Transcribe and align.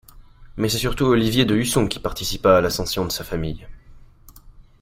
Mais 0.57 0.67
c'est 0.67 0.79
surtout 0.79 1.05
Olivier 1.05 1.45
de 1.45 1.53
Husson 1.55 1.85
qui 1.87 1.99
participa 1.99 2.57
à 2.57 2.61
l'ascension 2.61 3.05
de 3.05 3.11
sa 3.11 3.23
famille. 3.23 3.67